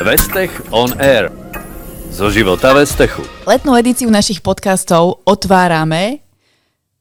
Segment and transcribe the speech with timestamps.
[0.00, 1.32] Vestech on Air.
[2.14, 3.26] Zo života Vestechu.
[3.44, 6.22] Letnú edíciu našich podcastov otvárame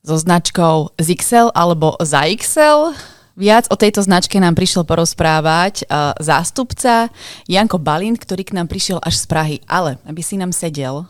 [0.02, 2.98] so značkou ZXL alebo ZaXL.
[3.36, 7.14] Viac o tejto značke nám prišiel porozprávať uh, zástupca
[7.46, 9.58] Janko Balín, ktorý k nám prišiel až z Prahy.
[9.70, 11.06] Ale aby si nám sedel,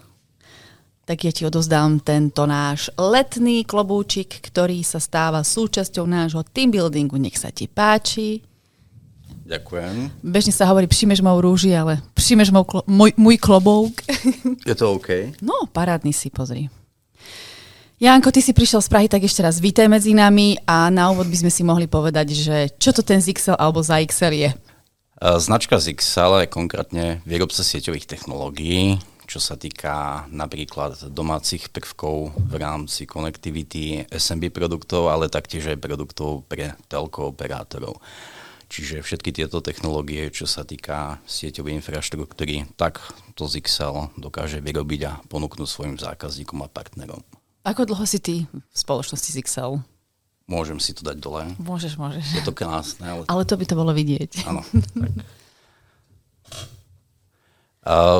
[1.05, 7.15] tak ja ti odozdám tento náš letný klobúčik, ktorý sa stáva súčasťou nášho team buildingu.
[7.21, 8.54] Nech sa ti páči.
[9.45, 10.25] Ďakujem.
[10.25, 13.93] Bežne sa hovorí, přijmeš mou rúži, ale přijmeš mou klo- môj, môj klobouk.
[14.65, 15.37] Je to OK?
[15.45, 16.73] No, parádny si, pozri.
[18.01, 21.29] Janko, ty si prišiel z Prahy, tak ešte raz vítaj medzi nami a na úvod
[21.31, 24.49] by sme si mohli povedať, že čo to ten ZXL alebo ZXL je?
[25.39, 33.07] Značka ZXL je konkrétne výrobca sieťových technológií, čo sa týka napríklad domácich prvkov v rámci
[33.07, 38.03] konektivity SMB produktov, ale taktiež aj produktov pre telko operátorov.
[38.65, 42.99] Čiže všetky tieto technológie, čo sa týka sieťovej infraštruktúry, tak
[43.37, 47.21] to ZXL dokáže vyrobiť a ponúknuť svojim zákazníkom a partnerom.
[47.65, 49.81] Ako dlho si ty v spoločnosti ZXL?
[50.45, 51.41] Môžem si to dať dole.
[51.57, 52.25] Môžeš, môžeš.
[52.37, 53.01] Je to krásne.
[53.01, 54.45] Ale, ale to by to bolo vidieť.
[54.45, 54.61] Áno.
[55.01, 55.13] tak.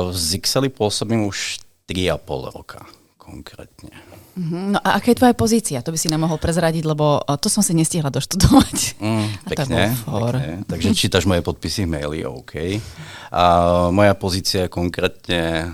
[0.06, 2.86] V ZXL pôsobím už 3,5 roka
[3.18, 3.90] konkrétne.
[4.36, 4.76] Uh-huh.
[4.76, 5.80] No a aká je tvoja pozícia?
[5.80, 9.00] To by si nám mohol prezradiť, lebo to som si nestihla doštudovať.
[9.00, 10.60] Mm, pekne, pekne.
[10.68, 12.76] Takže čítaš moje podpisy v maili, OK.
[13.32, 13.44] A
[13.88, 15.72] moja pozícia je konkrétne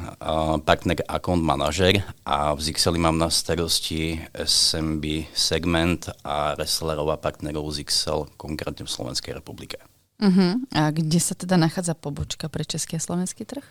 [0.62, 7.66] partner account manažer a v Zixeli mám na starosti SMB segment a resellerov a partnerov
[7.74, 9.82] Zixel konkrétne v Slovenskej republike.
[10.22, 10.62] Uh-huh.
[10.70, 13.66] A kde sa teda nachádza pobočka pre český a slovenský trh?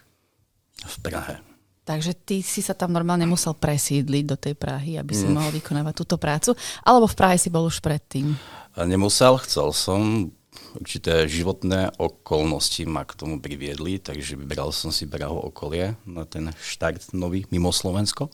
[0.84, 1.51] V Prahe.
[1.92, 5.36] Takže ty si sa tam normálne musel presídliť do tej Prahy, aby si mm.
[5.36, 6.56] mohol vykonávať túto prácu,
[6.88, 8.32] alebo v Prahe si bol už predtým?
[8.80, 10.32] Nemusel, chcel som.
[10.72, 16.56] Určité životné okolnosti ma k tomu priviedli, takže vybral som si Prahu okolie na ten
[16.64, 18.32] štart nový mimo Slovensko.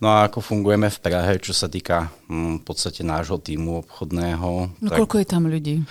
[0.00, 4.72] No a ako fungujeme v Prahe, čo sa týka hm, v podstate nášho týmu obchodného.
[4.80, 5.04] No tak...
[5.04, 5.84] koľko je tam ľudí?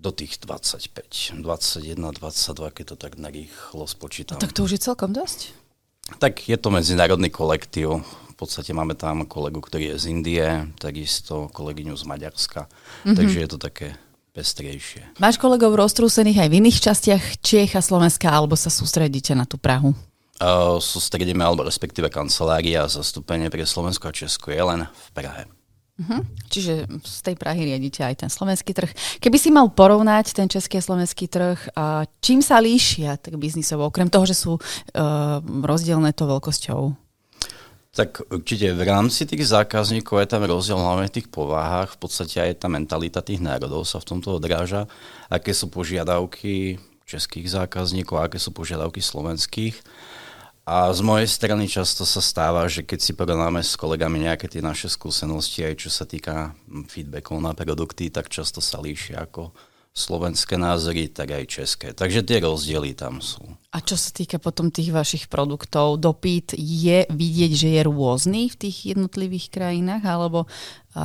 [0.00, 4.40] Do tých 25, 21, 22, keď to tak narýchlo spočítam.
[4.40, 5.52] No, tak to už je celkom dosť.
[6.16, 8.00] Tak je to medzinárodný kolektív.
[8.32, 10.48] V podstate máme tam kolegu, ktorý je z Indie,
[10.80, 12.66] takisto kolegyňu z Maďarska.
[12.66, 13.16] Mm-hmm.
[13.20, 13.88] Takže je to také
[14.32, 15.20] pestrejšie.
[15.20, 19.60] Máš kolegov roztrúsených aj v iných častiach Čiech a Slovenska, alebo sa sústredíte na tú
[19.60, 19.92] Prahu?
[20.40, 25.44] Uh, sústredíme, alebo respektíve kancelária a zastúpenie pre Slovensko a Česko je len v Prahe.
[26.00, 26.24] Uh-huh.
[26.48, 28.88] Čiže z tej Prahy riadite aj ten slovenský trh.
[29.20, 33.84] Keby si mal porovnať ten český a slovenský trh, a čím sa líšia tak biznisovo,
[33.84, 36.96] okrem toho, že sú uh, rozdielne to veľkosťou?
[37.90, 42.38] Tak určite v rámci tých zákazníkov je tam rozdiel hlavne v tých povahách, v podstate
[42.38, 44.88] aj tá mentalita tých národov sa v tomto odráža,
[45.28, 49.74] aké sú požiadavky českých zákazníkov, aké sú požiadavky slovenských.
[50.70, 54.62] A z mojej strany často sa stáva, že keď si porovnáme s kolegami nejaké tie
[54.62, 56.54] naše skúsenosti, aj čo sa týka
[56.86, 59.50] feedbackov na produkty, tak často sa líšia ako
[59.90, 61.90] slovenské názory, tak aj české.
[61.90, 63.42] Takže tie rozdiely tam sú.
[63.74, 68.58] A čo sa týka potom tých vašich produktov, dopyt je vidieť, že je rôzny v
[68.66, 70.46] tých jednotlivých krajinách, alebo
[70.90, 71.04] a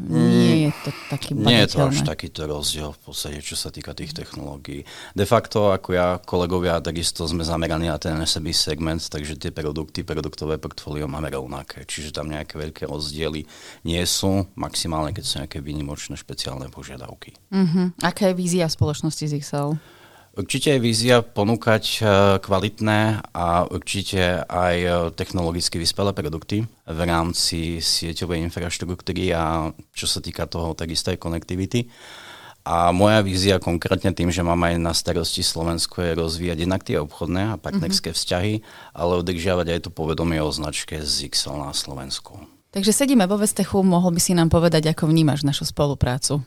[0.00, 3.92] nie je to taký Nie je to až takýto rozdiel v podstate, čo sa týka
[3.92, 4.88] tých technológií.
[5.12, 10.08] De facto, ako ja, kolegovia, takisto sme zameraní na ten SMB segment, takže tie produkty,
[10.08, 11.84] produktové portfólio máme rovnaké.
[11.84, 13.44] Čiže tam nejaké veľké rozdiely
[13.84, 17.36] nie sú, maximálne keď sú nejaké výnimočné špeciálne požiadavky.
[17.52, 17.92] Uh-huh.
[18.00, 19.95] Aká je vízia spoločnosti ZXL?
[20.36, 22.00] Určite je vízia ponúkať e,
[22.44, 30.20] kvalitné a určite aj e, technologicky vyspelé produkty v rámci sieťovej infraštruktúry a čo sa
[30.20, 31.88] týka toho, takisto aj konektivity.
[32.68, 37.00] A moja vízia konkrétne tým, že mám aj na starosti Slovensko, je rozvíjať jednak tie
[37.00, 38.20] obchodné a partnerské mm-hmm.
[38.20, 38.54] vzťahy,
[38.92, 42.44] ale udržiavať aj to povedomie o značke ZXL na Slovensku.
[42.76, 46.44] Takže sedíme vo Vestechu, mohol by si nám povedať, ako vnímaš našu spoluprácu?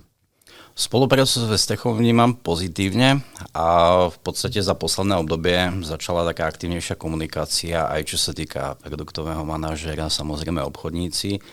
[0.80, 3.20] Spoluprácu s Vestechom vnímam pozitívne
[3.52, 3.68] a
[4.08, 10.08] v podstate za posledné obdobie začala taká aktívnejšia komunikácia aj čo sa týka produktového manažera,
[10.08, 11.44] samozrejme obchodníci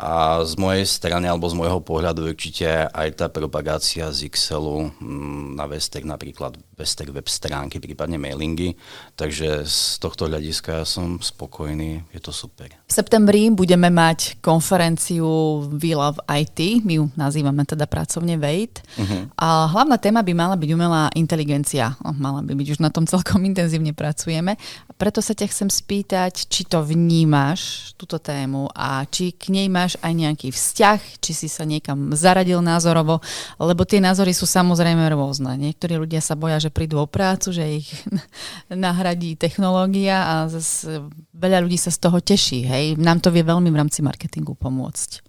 [0.00, 5.60] a z mojej strany alebo z môjho pohľadu určite aj tá propagácia z Excelu mm,
[5.60, 8.80] na Vestek, napríklad Vestek web stránky, prípadne mailingy.
[9.20, 12.72] Takže z tohto hľadiska ja som spokojný, je to super.
[12.88, 18.80] V septembri budeme mať konferenciu We Love IT, my ju nazývame teda pracovne Wait.
[18.96, 19.28] Uh-huh.
[19.36, 22.00] A hlavná téma by mala byť umelá inteligencia.
[22.00, 24.56] Oh, mala by byť, už na tom celkom intenzívne pracujeme.
[24.96, 29.89] Preto sa ťa chcem spýtať, či to vnímaš, túto tému, a či k nej máš
[29.90, 33.18] máš aj nejaký vzťah, či si sa niekam zaradil názorovo,
[33.58, 35.58] lebo tie názory sú samozrejme rôzne.
[35.58, 37.90] Niektorí ľudia sa boja, že prídu o prácu, že ich
[38.70, 41.02] nahradí technológia a zase
[41.34, 42.70] veľa ľudí sa z toho teší.
[42.70, 42.84] Hej?
[43.02, 45.26] Nám to vie veľmi v rámci marketingu pomôcť.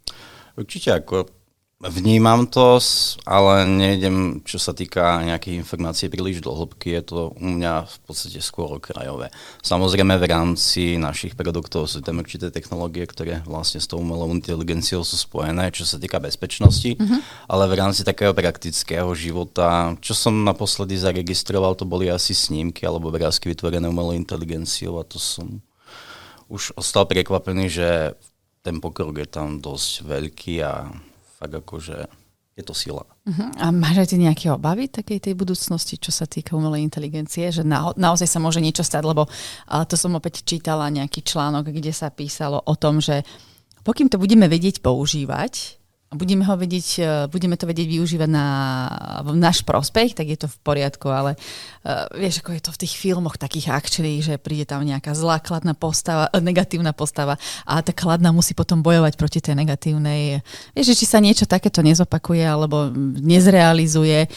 [0.61, 1.40] Určite ako
[1.81, 2.77] Vnímam to,
[3.25, 7.97] ale nejdem, čo sa týka nejakých informácií príliš do hĺbky, je to u mňa v
[8.05, 9.33] podstate skôr okrajové.
[9.65, 15.01] Samozrejme v rámci našich produktov sú tam určité technológie, ktoré vlastne s tou umelou inteligenciou
[15.01, 17.49] sú spojené, čo sa týka bezpečnosti, mm-hmm.
[17.49, 23.09] ale v rámci takého praktického života, čo som naposledy zaregistroval, to boli asi snímky alebo
[23.09, 25.65] obrázky vytvorené umelou inteligenciou a to som
[26.45, 27.89] už ostal prekvapený, že
[28.61, 30.93] ten pokrok je tam dosť veľký a
[31.41, 32.05] fakt akože
[32.53, 33.01] je to sila.
[33.25, 33.49] Uh-huh.
[33.57, 37.65] A máš aj ty nejaké obavy takej tej budúcnosti, čo sa týka umelej inteligencie, že
[37.65, 41.89] na, naozaj sa môže niečo stať, lebo uh, to som opäť čítala nejaký článok, kde
[41.89, 43.25] sa písalo o tom, že
[43.81, 45.80] pokým to budeme vedieť používať,
[46.11, 48.45] budeme, ho vedieť, e, budeme to vedieť využívať na
[49.31, 52.93] náš prospech, tak je to v poriadku, ale uh, vieš, ako je to v tých
[52.99, 57.95] filmoch takých akčných, že príde tam nejaká zlá kladná postava, e, negatívna postava a tá
[57.95, 60.43] kladná musí potom bojovať proti tej negatívnej.
[60.75, 62.91] Vieš, či sa niečo takéto nezopakuje alebo
[63.23, 64.27] nezrealizuje,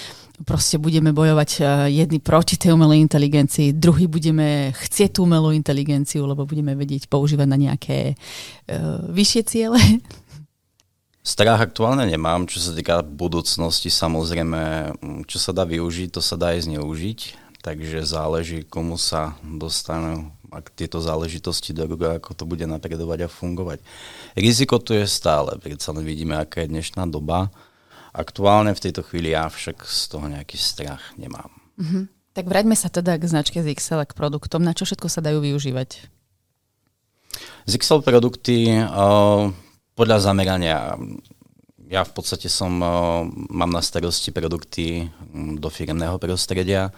[0.42, 1.62] proste budeme bojovať
[1.94, 7.46] jedni proti tej umelej inteligencii, druhý budeme chcieť tú umelú inteligenciu, lebo budeme vedieť používať
[7.46, 9.78] na nejaké uh, vyššie ciele.
[11.24, 14.92] Strach aktuálne nemám, čo sa týka budúcnosti, samozrejme,
[15.24, 17.20] čo sa dá využiť, to sa dá aj zneužiť,
[17.64, 23.28] takže záleží, komu sa dostanú ak tieto záležitosti do ruka, ako to bude napredovať a
[23.28, 23.82] fungovať.
[24.38, 27.50] Riziko tu je stále, predsa len vidíme, aká je dnešná doba.
[28.14, 31.50] Aktuálne v tejto chvíli ja však z toho nejaký strach nemám.
[31.74, 32.04] Mm-hmm.
[32.38, 34.62] Tak vráťme sa teda k značke ZXL, k produktom.
[34.62, 36.06] Na čo všetko sa dajú využívať?
[37.66, 39.50] ZXL produkty uh,
[39.94, 40.98] podľa zamerania
[41.88, 42.80] ja v podstate som,
[43.30, 45.06] mám na starosti produkty
[45.60, 46.90] do firmného prostredia,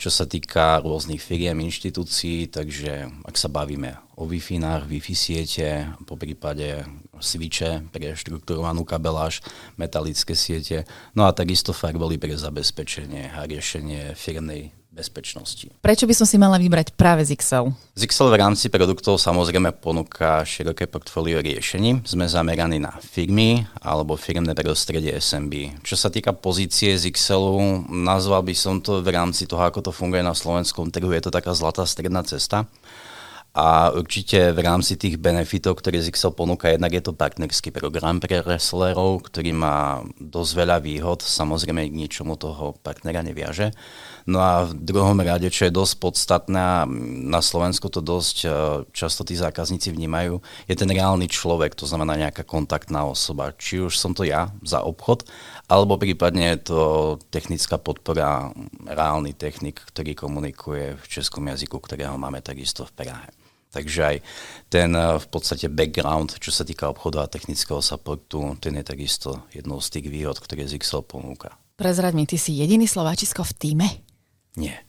[0.00, 6.16] čo sa týka rôznych firiem, inštitúcií, takže ak sa bavíme o Wi-Fi, Wi-Fi siete, po
[6.16, 6.88] prípade
[7.22, 9.44] switche pre štrukturovanú kabeláž,
[9.76, 15.70] metalické siete, no a takisto firewally pre zabezpečenie a riešenie firmnej bezpečnosti.
[15.78, 17.70] Prečo by som si mala vybrať práve Zixel?
[17.94, 22.02] Zixel v rámci produktov samozrejme ponúka široké portfólio riešení.
[22.02, 25.86] Sme zameraní na firmy alebo firmné prostredie SMB.
[25.86, 30.26] Čo sa týka pozície Zixelu, nazval by som to v rámci toho, ako to funguje
[30.26, 32.66] na slovenskom trhu, je to taká zlatá stredná cesta.
[33.50, 38.46] A určite v rámci tých benefitov, ktoré Zixel ponúka, jednak je to partnerský program pre
[38.46, 43.74] wrestlerov, ktorý má dosť veľa výhod, samozrejme k ničomu toho partnera neviaže.
[44.30, 46.86] No a v druhom rade, čo je dosť podstatné,
[47.26, 48.48] na Slovensku to dosť e,
[48.94, 50.38] často tí zákazníci vnímajú,
[50.70, 53.50] je ten reálny človek, to znamená nejaká kontaktná osoba.
[53.58, 55.26] Či už som to ja za obchod,
[55.66, 56.80] alebo prípadne je to
[57.34, 58.54] technická podpora,
[58.86, 63.39] reálny technik, ktorý komunikuje v českom jazyku, ktorého máme takisto v Prahe.
[63.70, 64.16] Takže aj
[64.66, 69.46] ten eh, v podstate background, čo sa týka obchodu a technického supportu, ten je takisto
[69.54, 71.54] jednou z tých výhod, ktoré Zixel ponúka.
[71.78, 73.88] Prezraď mi, ty si jediný Slováčisko v týme?
[74.58, 74.84] Nie.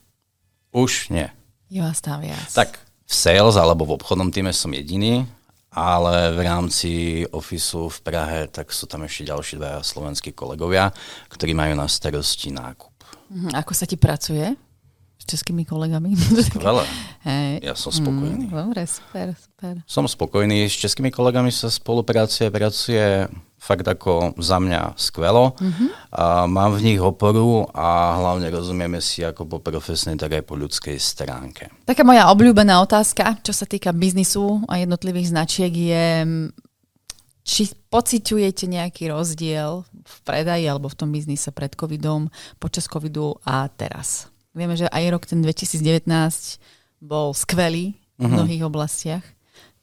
[0.74, 1.30] Už nie.
[1.72, 2.52] Je vás tam viac.
[2.52, 2.76] Tak
[3.08, 5.24] v sales alebo v obchodnom týme som jediný,
[5.72, 6.90] ale v rámci
[7.32, 10.92] ofisu v Prahe tak sú tam ešte ďalší dvaja slovenskí kolegovia,
[11.32, 12.92] ktorí majú na starosti nákup.
[13.32, 14.52] Mhm, ako sa ti pracuje?
[15.22, 16.18] s českými kolegami.
[16.58, 16.82] Veľa.
[17.22, 17.62] Hey.
[17.62, 18.50] Ja som spokojný.
[18.50, 19.74] Mm, dobre, super, super.
[19.86, 20.66] Som spokojný.
[20.66, 23.30] S českými kolegami sa spolupracuje, pracuje
[23.62, 25.54] fakt ako za mňa skvelo.
[25.54, 25.88] Mm-hmm.
[26.18, 30.58] A mám v nich oporu a hlavne rozumieme si ako po profesnej, tak aj po
[30.58, 31.70] ľudskej stránke.
[31.86, 36.06] Taká moja obľúbená otázka, čo sa týka biznisu a jednotlivých značiek je,
[37.46, 43.70] či pociťujete nejaký rozdiel v predaji alebo v tom biznise pred covidom, počas covidu a
[43.70, 44.26] teraz?
[44.58, 48.30] Vieme, že aj rok ten 2019 bol skvelý v uh-huh.
[48.30, 49.26] mnohých oblastiach.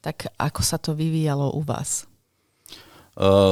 [0.00, 2.08] Tak ako sa to vyvíjalo u vás?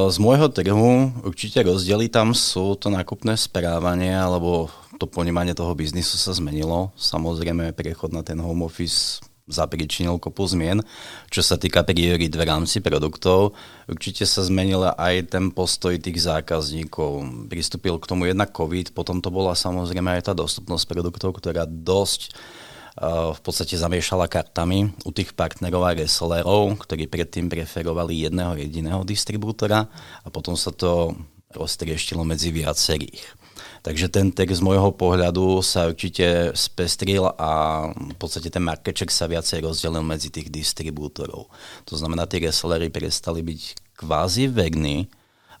[0.09, 6.17] Z môjho trhu určite rozdiely tam sú to nákupné správanie, alebo to ponímanie toho biznisu
[6.17, 6.89] sa zmenilo.
[6.97, 10.81] Samozrejme, prechod na ten home office zapričinil kopu zmien.
[11.29, 13.53] Čo sa týka priorit v rámci produktov,
[13.85, 17.45] určite sa zmenil aj ten postoj tých zákazníkov.
[17.45, 22.33] Pristúpil k tomu jednak COVID, potom to bola samozrejme aj tá dostupnosť produktov, ktorá dosť
[22.33, 22.68] uh,
[22.99, 29.87] v podstate zamiešala kartami u tých partnerov a resellerov, ktorí predtým preferovali jedného jediného distribútora
[30.23, 31.15] a potom sa to
[31.55, 33.39] roztrieštilo medzi viacerých.
[33.79, 39.31] Takže ten text z môjho pohľadu sa určite spestril a v podstate ten markeček sa
[39.31, 41.47] viacej rozdelil medzi tých distribútorov.
[41.87, 45.07] To znamená, tí resellery prestali byť kvázi vegní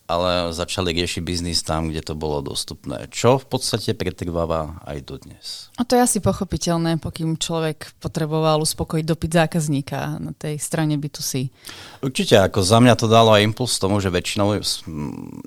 [0.09, 5.69] ale začali riešiť biznis tam, kde to bolo dostupné, čo v podstate pretrváva aj dodnes.
[5.77, 11.53] A to je asi pochopiteľné, pokým človek potreboval uspokojiť dopyt zákazníka na tej strane B2C.
[12.01, 14.57] Určite, ako za mňa to dalo aj impuls tomu, že väčšinou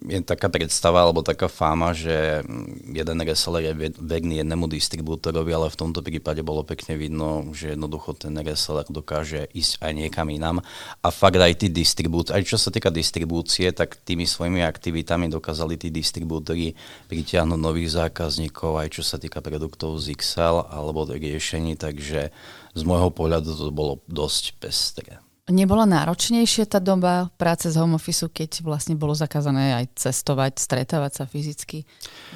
[0.06, 2.46] je taká predstava alebo taká fáma, že
[2.86, 8.14] jeden reseller je verný jednému distribútorovi, ale v tomto prípade bolo pekne vidno, že jednoducho
[8.14, 10.62] ten reseller dokáže ísť aj niekam inám.
[11.02, 15.80] A fakt aj tí distribútori, aj čo sa týka distribúcie, tak tými svojimi aktivitami dokázali
[15.80, 16.76] tí distribútory
[17.08, 22.28] pritiahnuť nových zákazníkov, aj čo sa týka produktov z XL alebo riešení, takže
[22.76, 25.22] z môjho pohľadu to bolo dosť pestré.
[25.50, 31.12] Nebola náročnejšia tá doba práce z home office, keď vlastne bolo zakázané aj cestovať, stretávať
[31.18, 31.82] sa fyzicky?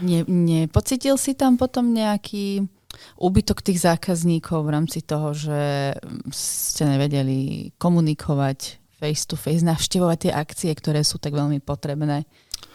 [0.03, 2.67] Ne, nepocitil si tam potom nejaký
[3.15, 5.95] úbytok tých zákazníkov v rámci toho, že
[6.35, 12.25] ste nevedeli komunikovať face to face, navštevovať tie akcie, ktoré sú tak veľmi potrebné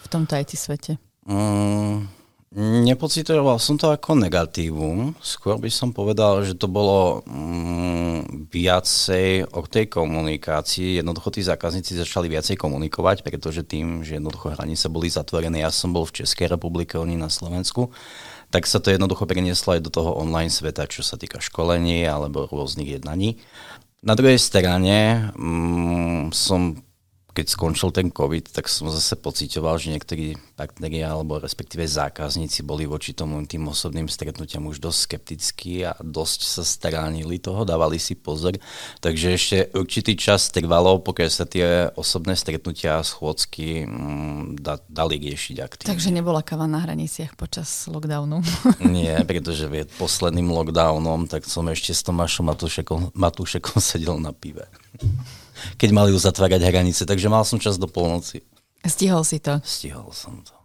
[0.02, 1.02] v tomto IT svete?
[1.26, 2.10] Mm,
[2.52, 9.64] Nepocitoval som to ako negatívum, skôr by som povedal, že to bolo mm, viacej o
[9.64, 11.00] tej komunikácii.
[11.00, 15.96] Jednoducho tí zákazníci začali viacej komunikovať, pretože tým, že jednoducho hranice boli zatvorené, ja som
[15.96, 17.96] bol v Českej republike, oni na Slovensku,
[18.52, 22.52] tak sa to jednoducho prenieslo aj do toho online sveta, čo sa týka školení alebo
[22.52, 23.40] rôznych jednaní.
[24.02, 26.74] Na druhej strane mm, som
[27.32, 32.84] keď skončil ten COVID, tak som zase pocitoval, že niektorí partneri alebo respektíve zákazníci boli
[32.84, 38.20] voči tomu tým osobným stretnutiam už dosť skeptickí a dosť sa stránili toho, dávali si
[38.20, 38.60] pozor.
[39.00, 45.16] Takže ešte určitý čas trvalo, pokiaľ sa tie osobné stretnutia a schôdzky mm, da, dali
[45.16, 45.92] riešiť aktívne.
[45.96, 48.44] Takže nebola kava na hraniciach počas lockdownu?
[48.84, 54.68] Nie, pretože vie, posledným lockdownom tak som ešte s Tomášom Matúšekom, Matúšekom sedel na pive
[55.78, 58.46] keď mali uzatvárať hranice, takže mal som čas do polnoci.
[58.82, 59.62] Stihol si to?
[59.62, 60.62] Stihol som to.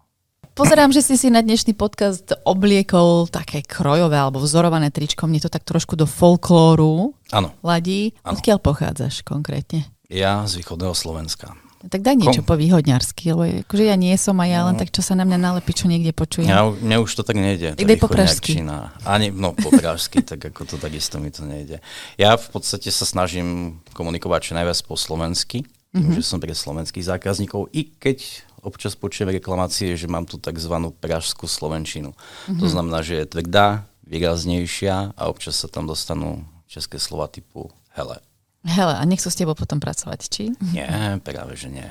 [0.57, 5.29] Pozerám, že si si na dnešný podcast obliekol také krojové alebo vzorované tričko.
[5.29, 7.53] Mne to tak trošku do folklóru ano.
[7.61, 8.17] ladí.
[8.25, 8.41] Ano.
[8.41, 9.85] Odkiaľ pochádzaš konkrétne?
[10.09, 11.53] Ja z východného Slovenska.
[11.87, 12.51] Tak daj niečo Kom...
[12.51, 14.81] po výhodňarsky, lebo akože ja nie som a ja len no.
[14.83, 16.51] tak, čo sa na mňa nalepí, čo niekde počujem.
[16.51, 17.79] Ja, mne už to tak nejde.
[17.79, 18.59] Tak daj po pražsky.
[19.07, 21.79] Ani, no po pražsky, tak ako to takisto mi to nejde.
[22.19, 25.63] Ja v podstate sa snažím komunikovať čo najviac po slovensky,
[25.95, 26.15] mm-hmm.
[26.19, 30.75] že som pre slovenských zákazníkov, i keď občas počujem reklamácie, že mám tu tzv.
[30.99, 32.11] pražskú slovenčinu.
[32.11, 32.59] Mm-hmm.
[32.59, 38.23] To znamená, že je tvrdá, výraznejšia a občas sa tam dostanú české slova typu hele.
[38.67, 40.51] Hele, a nechcú s tebou potom pracovať, či?
[40.75, 41.87] Nie, práve že nie.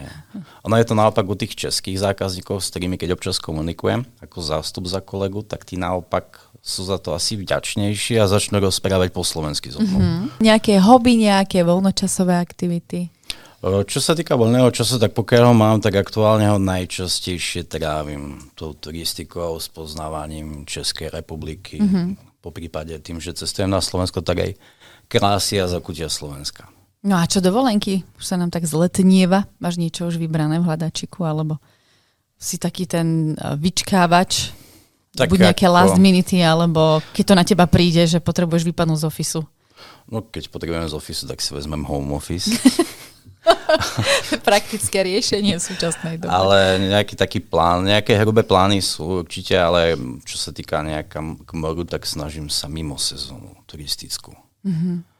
[0.68, 4.84] Ono je to naopak u tých českých zákazníkov, s ktorými keď občas komunikujem ako zástup
[4.92, 9.72] za kolegu, tak tí naopak sú za to asi vďačnejší a začnú rozprávať po slovensky
[9.72, 10.02] so mnou.
[10.02, 10.44] Mm-hmm.
[10.44, 13.14] Nejaké hobby, nejaké voľnočasové aktivity?
[13.66, 18.78] Čo sa týka voľného času, tak pokiaľ ho mám, tak aktuálne ho najčastejšie trávim tou
[18.78, 21.82] turistikou, spoznávaním Českej republiky.
[21.82, 22.42] Mm-hmm.
[22.46, 24.52] Po prípade tým, že cestujem na Slovensko, tak aj
[25.08, 26.70] krásy a zakutia Slovenska.
[27.06, 28.02] No a čo dovolenky?
[28.18, 29.46] Už sa nám tak zletnieva.
[29.62, 31.62] Máš niečo už vybrané v hľadačiku, alebo
[32.36, 34.50] si taký ten e, vyčkávač,
[35.16, 35.76] tak buď nejaké ako...
[35.78, 39.42] last minute, alebo keď to na teba príde, že potrebuješ vypadnúť z ofisu?
[40.12, 42.52] No keď potrebujem z ofisu, tak si vezmem home office.
[44.50, 46.34] Praktické riešenie v súčasnej dobe.
[46.34, 49.94] Ale nejaký taký plán, nejaké hrubé plány sú určite, ale
[50.26, 54.34] čo sa týka nejaká k moru, tak snažím sa mimo sezónu turistickú.
[54.66, 55.16] Mm-hmm.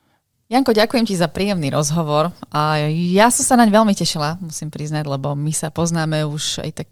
[0.46, 5.10] Janko, ďakujem ti za príjemný rozhovor a ja som sa naň veľmi tešila, musím priznať,
[5.10, 6.90] lebo my sa poznáme už aj tak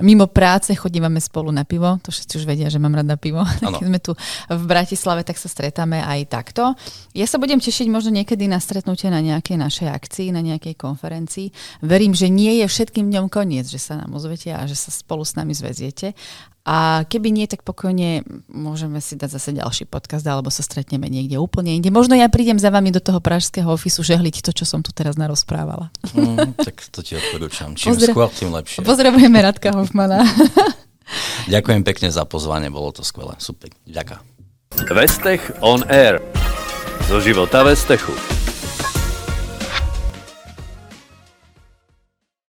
[0.00, 3.44] mimo práce, chodívame spolu na pivo, to všetci už vedia, že mám rada pivo.
[3.60, 4.16] Keď sme tu
[4.48, 6.72] v Bratislave, tak sa stretáme aj takto.
[7.12, 11.52] Ja sa budem tešiť možno niekedy na stretnutie na nejakej našej akcii, na nejakej konferencii.
[11.84, 15.28] Verím, že nie je všetkým dňom koniec, že sa nám ozvete a že sa spolu
[15.28, 16.16] s nami zväziete.
[16.64, 21.36] A keby nie, tak pokojne môžeme si dať zase ďalší podcast alebo sa stretneme niekde
[21.36, 21.92] úplne inde.
[21.92, 25.20] Možno ja prídem za vami do toho pražského ofisu žehliť to, čo som tu teraz
[25.20, 25.92] narozprávala.
[26.16, 27.76] Mm, tak to ti odporúčam.
[27.76, 28.80] Čím Pozdra- skôr, tým lepšie.
[28.80, 30.24] Pozdravujeme Radka Hoffmana.
[31.52, 33.36] Ďakujem pekne za pozvanie, bolo to skvelé.
[33.36, 34.24] Super, ďakujem.
[34.88, 36.16] Vestech on Air.
[37.04, 38.43] Zo života Vestechu.